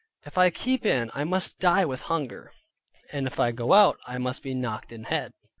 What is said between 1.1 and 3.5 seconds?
I must die with hunger, and if